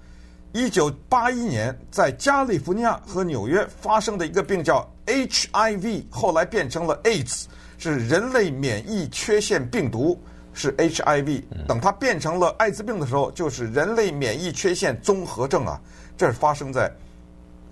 [0.52, 7.44] 一九八一年在加利福尼亚和纽约发生的一个病叫 HIV，后来变成了 AIDS，
[7.76, 10.18] 是人类免疫缺陷病毒，
[10.54, 11.42] 是 HIV。
[11.68, 15.78] 等它变成了艾滋病的时候，就是人类免疫缺陷综合症啊。
[16.16, 16.90] 这是发生在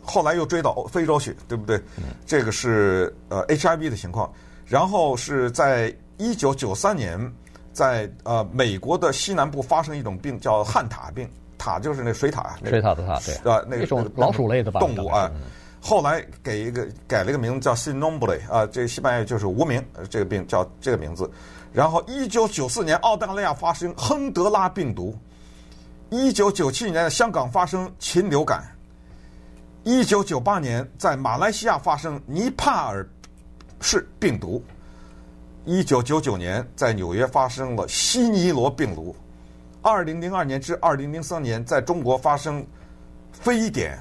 [0.02, 1.80] 后来又追到非洲去，对不对？
[2.26, 4.30] 这个是呃 HIV 的情况。
[4.66, 7.18] 然后是在一九九三年，
[7.72, 11.26] 在呃美国的西南部发生一种病叫汉塔病。
[11.58, 15.30] 塔就是那水獭，水獭的獭，对，啊，那个老鼠类的动物啊。
[15.80, 21.30] 后来给一个改了一个名字叫 Sin nombre 啊，这个西班牙就是无名，这个病叫这个名字。
[21.72, 25.16] 然后一九九四年澳大利亚发生亨德拉病毒，
[26.10, 28.64] 一九九七年香港发生禽流感，
[29.82, 33.08] 一九九八年在马来西亚发生尼帕尔
[33.80, 34.62] 氏病毒，
[35.64, 39.16] 一九九九年在纽约发生了西尼罗病毒。
[39.80, 42.64] 二零零二年至二零零三年，在中国发生
[43.32, 43.98] 非典，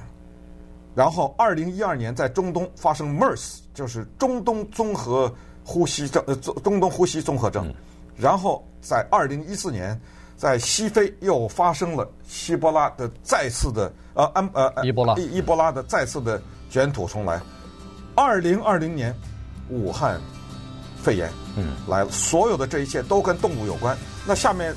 [0.94, 7.72] 然后二零一二年在中东发生 MERS，就是中东综合呼吸症，呃，中东呼吸综合症。
[8.16, 9.98] 然后在二零一四年，
[10.36, 17.40] 在西非又发生了希波拉的再次的呃安呃伊波拉伊伊波拉的再次的卷土重来。
[18.14, 19.14] 二零二零年，
[19.68, 20.20] 武汉
[21.02, 23.96] 肺炎嗯来了，所有的这一切都跟动物有关。
[24.26, 24.74] 那下面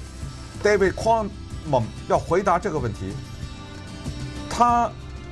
[0.64, 3.12] David Quammen 要回答这个问题，
[4.50, 4.90] 他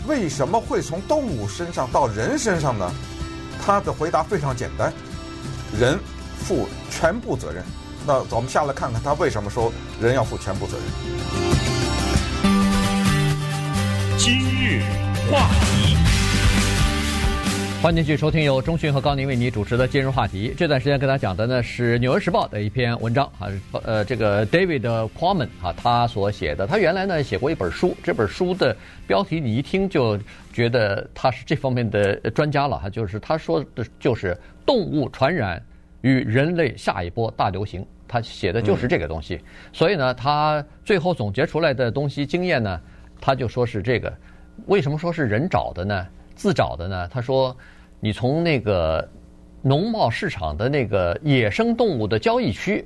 [0.07, 2.91] 为什么会从动物身上到人身上呢？
[3.65, 4.91] 他的回答非常简单，
[5.79, 5.99] 人
[6.39, 7.63] 负全部责任。
[8.05, 10.85] 那我们下来看看他为什么说人要负全部责任。
[14.17, 14.81] 今日
[15.31, 15.97] 话题，
[17.83, 20.53] 欢迎继续收听由中讯和高宁为你主持的今日话题。
[20.55, 23.51] 这段时间跟大家讲的呢是《纽约时报》的一篇文章啊，
[23.83, 26.65] 呃，这个 David Quammen 啊，他所写的。
[26.65, 28.73] 他原来呢写过一本书，这本书的
[29.05, 30.17] 标题你一听就
[30.53, 35.61] 觉得他是这方面的专家了哈，就是他说的就是动物传染
[36.03, 37.85] 与人类下一波大流行。
[38.07, 39.41] 他写的就是这个东西，
[39.73, 42.79] 所以呢，他最后总结出来的东西经验呢，
[43.19, 44.09] 他就说是这个。
[44.67, 46.07] 为什么说是人找的呢？
[46.35, 47.07] 自找的呢？
[47.09, 47.55] 他说，
[48.03, 49.07] 你从那个
[49.61, 52.83] 农贸市场的那个野生动物的交易区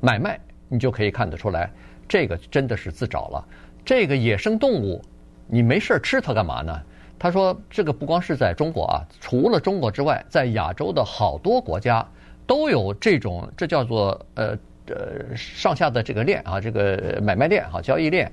[0.00, 0.36] 买卖，
[0.68, 1.70] 你就可以看得出来，
[2.08, 3.46] 这个真的是自找了。
[3.84, 5.00] 这个野生动物，
[5.46, 6.82] 你没事吃它干嘛呢？
[7.16, 12.04] 他说，这个不光是在中国啊，除了中国之外，在亚洲的好多国家。
[12.44, 18.30] 都有这种，这叫做呃呃上下的这个链啊，这个买卖链哈，交易链。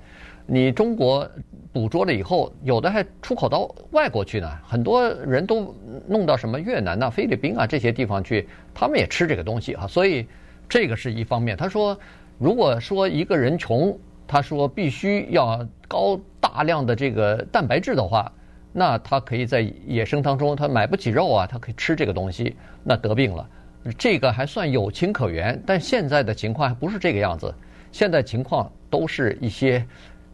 [0.47, 1.29] 你中国
[1.73, 4.47] 捕捉了以后，有的还出口到外国去呢。
[4.63, 5.75] 很多人都
[6.07, 9.87] 弄到什么越南呐、菲律宾啊这些地方去，他们也吃这个东西哈。
[9.87, 10.25] 所以
[10.69, 11.57] 这个是一方面。
[11.57, 11.97] 他说，
[12.37, 18.31] 如果说一个人穷，他说必须要高大量的这个蛋白质的话，
[18.71, 23.49] 那他可以在野生当中，他买不起肉啊，他可以吃这个东西，那得病了。
[23.97, 27.53] 这个还算有情可原，但现在的情况还不是这个样子。
[27.91, 29.85] 现在情况都是一些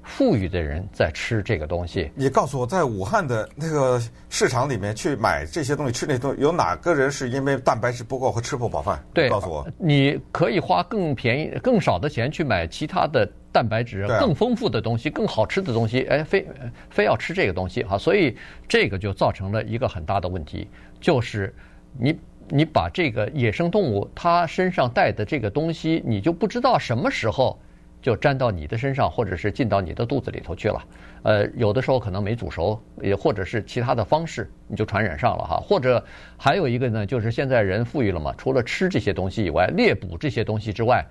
[0.09, 2.11] 富裕的人在吃这个东西。
[2.15, 8.99] 你告诉我，在武汉的那个市场里面去买这些东西吃那东西，有哪个人是因为蛋白质不够和吃不饱饭？
[9.13, 16.45] 对，告诉我，你可以花更便宜、更少的钱去买其他的蛋白质、更丰富的东西、更好吃的东西，哎，非
[16.89, 18.35] 非要吃这个东西哈，所以
[18.67, 20.67] 这个就造成了一个很大的问题，
[20.99, 21.55] 就是
[21.97, 22.17] 你。
[22.51, 27.55] 你把这个野生动物它身上带的这个东西，你就不知道什么时候
[28.01, 30.81] 就沾到你的身上，或者是进到你的肚子里头去了。
[31.23, 35.57] 呃，有的时候可能没煮熟，也或者是其他的方式，你就传染上了哈。
[35.57, 36.03] 或者
[36.37, 41.05] 还有一个呢，就是现在人富裕了嘛，除了吃这些东西以外，猎捕这些东西之外，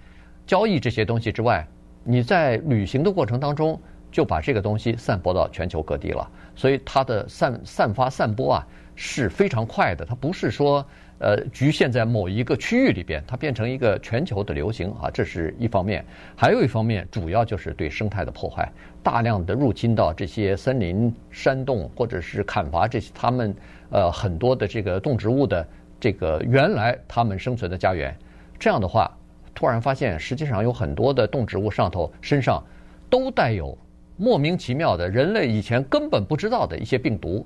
[0.47, 1.67] 交易这些东西之外，
[2.05, 3.79] 你在旅行的过程当中
[4.11, 10.85] 就把这个东西散播到全球各地了，所以它的散散发散播啊是非常快的，它不是说。
[11.21, 16.05] 呃，局限在某一个区域里边，它变成一个全球的流行啊，这是一方面。
[16.37, 18.71] 还有一方面，主要就是对生态的破坏，
[19.03, 23.53] 大量的入侵到这些森林、山洞，或者是砍伐这些他们
[23.91, 25.67] 呃很多的这个动植物的
[25.99, 28.17] 这个原来他们生存的家园。
[28.57, 29.11] 这样的话，
[29.55, 32.63] 突然发现实际上有很多的动植物上头身上
[33.11, 33.77] 都带有
[34.17, 37.45] 莫名其妙的人类以前根本不知道的一些病毒。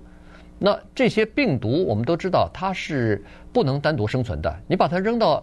[0.64, 3.20] 那这些病毒，我们都知道它是
[3.52, 4.60] 不能单独生存的。
[4.68, 5.42] 你把它扔到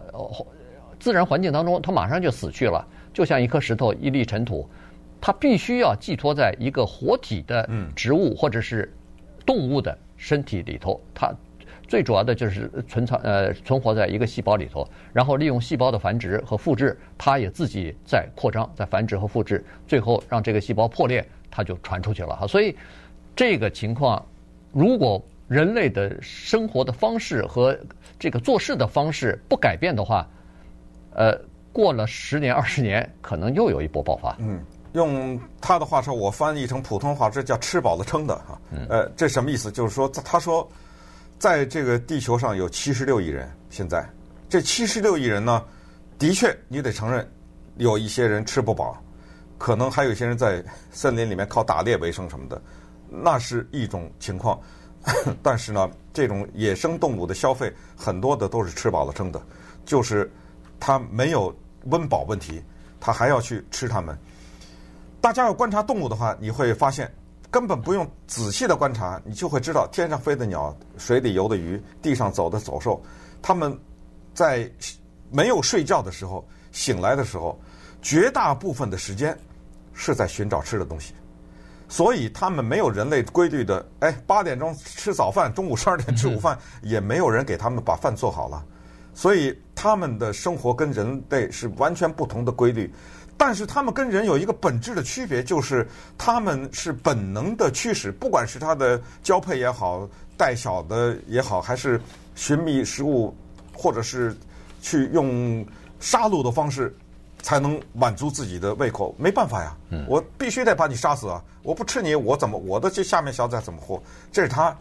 [0.98, 4.66] 自然环境当中，它马上就死去了，就像一颗石头、一粒尘土。
[5.20, 8.90] 它必须要寄托在一个活体的植物或者是
[9.46, 11.02] 动物的身体里头。
[11.14, 11.34] 它
[11.86, 22.48] 最主要的就是存藏呃存活在一个细胞里头，然后利用细胞的繁殖和复制，它也自己在扩张、在繁殖和复制，最后让这个细胞破裂，它就传出去了哈。
[22.48, 22.74] 所以
[23.36, 24.26] 这个情况。
[24.72, 27.78] 如果人类的生活的方式和
[28.20, 30.28] 这个做事的方式不改变的话，
[31.14, 31.36] 呃，
[31.74, 34.36] 过了十年二十年，可能又有一波爆发。
[34.40, 38.62] 嗯，用他的话说，我翻译成普通话，这叫吃饱了撑的哈。
[38.90, 39.72] 呃，这什么意思？
[39.72, 40.70] 就是说，他说，
[41.40, 44.08] 在这个地球上有七十六亿人，现在
[44.48, 45.64] 这七十六亿人呢，
[46.20, 47.28] 的确你得承认，
[47.78, 49.02] 有一些人吃不饱，
[49.58, 52.62] 可能还有一些人在森林里面靠打猎为生什么的。
[53.10, 54.60] 那是一种情况，
[55.42, 59.42] 但是呢，这种野生动物的消费很多的都是吃饱了撑的，
[59.86, 60.32] 就是
[60.80, 61.54] 它没有
[61.86, 62.62] 温饱问题，
[63.00, 64.18] 它还要去吃它们。
[65.22, 67.12] 大家要观察动物的话，你会发现
[67.52, 73.02] 根本不用仔细的观察，你就会知道天上飞的鸟、水里游的鱼、地上走的走兽，
[73.42, 73.78] 它们
[74.34, 74.72] 在
[75.32, 77.60] 没有睡觉的时候、醒来的时候，
[78.02, 79.38] 绝大部分的时间
[79.94, 81.14] 是在寻找吃的东西。
[81.90, 88.64] 所以他们没有人类规律的，哎，八点钟吃早饭，中午十二点吃午饭，也没有人给他们把饭做好了。
[89.14, 92.90] 所以他们的生活跟人类是完全不同的规律。
[93.36, 95.88] 但是他们跟人有一个本质的区别，就是
[96.18, 102.00] 他们是本能的驱使，不管是他的交配也好，带小的也好，还是
[102.36, 103.34] 寻觅食物，
[103.74, 104.36] 或者是
[104.82, 105.66] 去用
[106.02, 106.94] 杀戮的方式，
[107.42, 109.14] 才能满足自己的胃口。
[109.18, 109.76] 没办法呀，
[110.08, 111.44] 我必须得把你杀死啊！
[111.64, 114.02] 我不吃你，我怎么我的这下面小崽怎么活？
[114.32, 114.76] 这是他，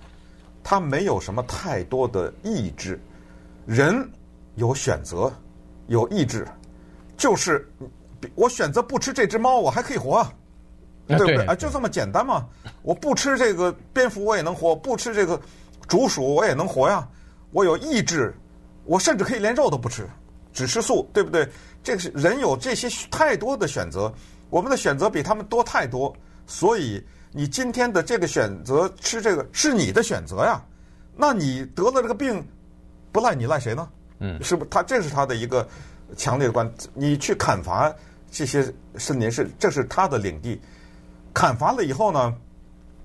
[0.63, 3.01] 他没有什么太多的意志。
[3.67, 4.09] 人
[4.55, 5.33] 有选择，
[5.87, 6.47] 有意志，
[7.17, 7.69] 就是。
[8.35, 10.33] 我选择不吃这只猫，我还可以活啊，
[11.07, 11.47] 对不对？
[11.47, 12.45] 啊，就这么简单嘛。
[12.83, 15.41] 我不吃这个蝙蝠，我也能活；不吃这个
[15.87, 17.09] 竹鼠，我也能活呀。
[17.53, 18.35] 我有意志，
[18.85, 20.05] 我甚至可以连肉都不吃，
[20.53, 21.49] 只吃素，对不对？
[21.89, 24.13] 这个是人有这些太多的选择，
[24.51, 26.15] 我们的选择比他们多太多。
[26.47, 30.63] 所以你今天的这个选择吃这个是你的选择呀。
[31.17, 32.47] 那你得了这个病，
[33.11, 33.89] 不赖你赖谁呢？
[34.19, 34.71] 嗯，是不是？
[34.71, 35.67] 他这是他的一个
[36.15, 37.91] 强烈的观，你去砍伐。
[38.31, 40.61] 这些森林是，这是他的领地，
[41.33, 42.35] 砍伐了以后呢，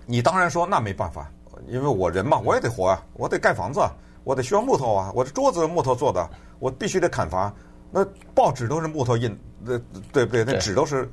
[0.06, 1.32] 你当然说那没办法，
[1.70, 3.80] 因为我人嘛，我也得活啊，我得盖房子，
[4.26, 6.30] 我得需要木头啊，我的桌子木头做的，
[6.60, 7.54] 我必须得砍伐。
[7.94, 9.78] 那报纸都是木头印，那
[10.12, 10.44] 对不对？
[10.44, 11.08] 那纸都是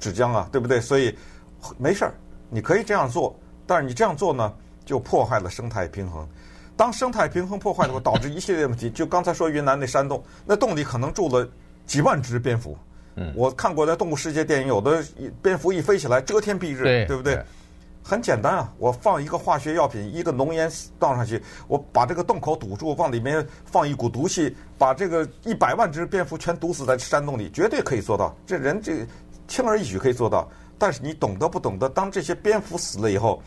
[0.00, 0.80] 纸浆啊，对不对？
[0.80, 1.16] 所以
[1.78, 2.12] 没事儿，
[2.50, 4.52] 你可以这样做，但是你这样做呢，
[4.84, 6.28] 就破坏了生态平衡。
[6.76, 8.90] 当生态平衡破坏的话，导致一系列问题。
[8.90, 11.48] 就刚才说云南那山洞，那洞里可能住了
[11.86, 12.76] 几万只蝙蝠。
[13.34, 15.04] 我看过在《动物世界》电影，有的
[15.42, 17.44] 蝙蝠一飞起来遮天蔽日，对，对不对？
[18.08, 20.66] 很简单啊，我放一个化学药品，一个浓烟
[20.98, 28.34] 倒上去，我把这个洞口堵住，往里面放一股毒气，把这个一百万只蝙蝠全毒死在山洞里，绝对可以做到。
[28.46, 29.06] 这人这
[29.46, 30.48] 轻而易举可以做到。
[30.78, 31.86] 但是你懂得不懂得？
[31.86, 33.42] 当这些蝙蝠死了以后，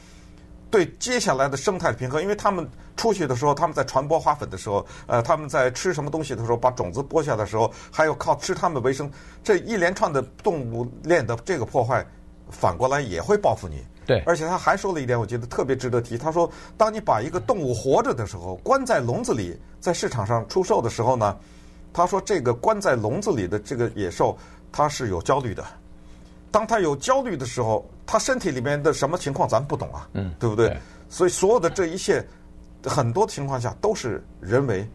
[0.69, 9.09] 对接下来的生态平衡，因为他们出去的时候，他们在传播花粉的时候，呃，他们在吃什么东西的时候，把种子播下的时候，还有靠吃它们为生，
[9.43, 12.05] 这一连串的动物链的这个破坏，
[12.51, 13.83] 反过来也会报复你。
[14.11, 16.17] 对，而且他还说了一点，我觉得特别值得提。
[16.17, 21.37] 他说，当你把一个动物活着的时候，关在笼子里，在市场上出售的时候呢，
[21.93, 24.37] 他说这个关在笼子里的这个野兽，
[24.69, 25.63] 它是有焦虑的。
[26.51, 30.67] 当他有焦虑的时候，他身体里面的什么情况咱不懂啊，嗯，对不对？
[30.67, 30.77] 对，
[31.09, 32.21] 所以所有的这一切，
[32.83, 34.85] 很多情况下都是人为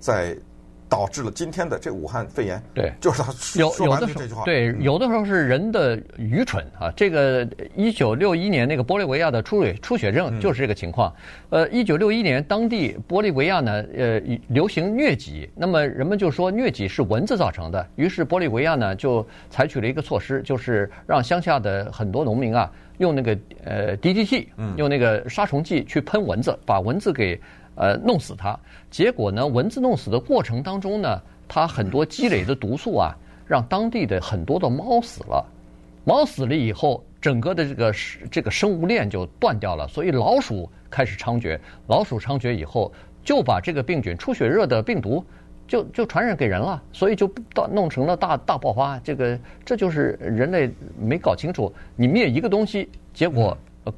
[0.00, 0.36] 在。
[0.94, 4.44] 导致了今天的这武汉肺炎，对，就是他有说完的这句话。
[4.44, 6.88] 对，有的时候是人的愚蠢啊。
[6.94, 11.12] 这个一九六一年那个玻利维亚的出水出血症就是这个情况。
[11.50, 27.40] 呃，一九六一年当地玻利维亚呢，呃，流行疟疾，那么人们就说疟疾是蚊子造成的，于是玻利维亚呢就采取了一个措施，就是让乡下的很多农民啊用那个呃 DDT，用那个杀虫剂去喷蚊子，把蚊子给。
[27.76, 28.58] 呃，弄死它，
[28.90, 33.12] 结果呢，蚊子弄死的过程当中呢，它很多积累的毒素啊，
[33.46, 35.44] 让当地的很多的猫死了。
[36.04, 37.94] 猫死了以后，整个的这个
[38.30, 41.58] 这个生物链就断掉了，所以老鼠开始猖獗。
[41.88, 42.92] 老鼠猖獗以后，
[43.24, 45.24] 就把这个病菌出血热的病毒
[45.66, 48.98] 就就传染给人了，所以就到弄成了大大爆发。
[49.00, 53.92] 这个这就是人类没搞清楚，你灭一个东西，结果呃，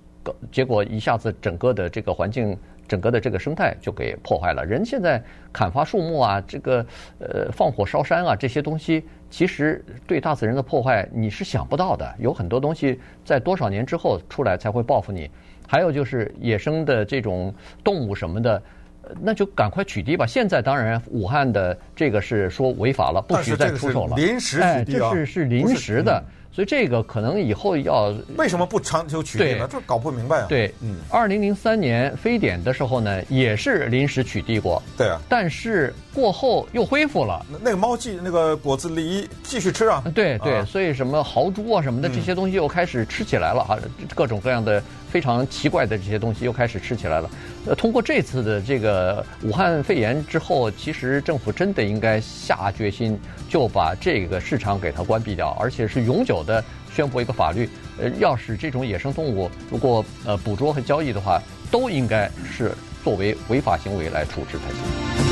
[0.50, 2.56] 结果一下子整个的这个环境。
[2.86, 4.64] 整个的这个生态就给破坏了。
[4.64, 5.22] 人现在
[5.52, 6.86] 砍伐树木啊，这个
[7.18, 12.14] 呃放火烧山啊，这些东西其实对大自然的破坏你是想不到的。
[12.18, 15.30] 有很多东西在多少年之后出来才会报复你。
[15.66, 18.62] 还有就是野生的这种动物什么的，
[19.20, 20.24] 那就赶快取缔吧。
[20.24, 24.16] 现在当然武汉的这个是说违法了，不许再出手了。
[24.16, 26.22] 临时取缔啊，哎，这是是临时的。
[26.56, 29.68] 所以这个可能以后要为什么不长久取缔呢？
[29.70, 30.46] 这搞不明白啊。
[30.48, 34.82] 对，嗯，二零零三年非典的时候呢，也是临时取缔过。
[34.96, 35.20] 对啊。
[35.28, 37.44] 但是过后又恢复了。
[37.60, 40.02] 那个猫继那个果子狸继续吃啊。
[40.14, 43.78] 对对，所以什么豪猪啊什么的这些东西又开始吃起来了啊，
[44.14, 47.30] 各种各样的非常奇怪的这些东西又开始吃起来了。
[47.66, 56.64] 呃，通过这次的这个武汉肺炎之后，其实政府真的应该下决心，就把这个市场给它关闭掉，而且是永久的
[56.94, 57.68] 宣布一个法律。
[58.00, 61.38] 呃，要使这种野生动物如果呃捕捉和交易的话，
[61.70, 62.72] 都应该是
[63.04, 65.25] 作为违法行为来处置才行。